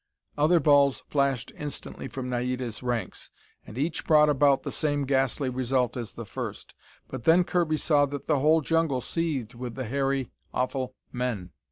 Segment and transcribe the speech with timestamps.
[0.35, 3.29] Other balls flashed instantly from Naida's ranks,
[3.67, 6.73] and each brought about the same ghastly result as the first.
[7.07, 11.51] But then Kirby saw that the whole jungle seethed with the hairy, awful men.